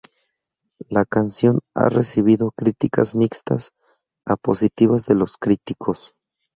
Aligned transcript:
La 0.89 1.05
canción 1.05 1.59
ha 1.75 1.87
recibido 1.87 2.49
críticas 2.57 3.13
mixtas 3.15 3.69
a 4.25 4.35
positivas 4.35 5.05
de 5.05 5.13
los 5.13 5.37
críticos. 5.37 6.15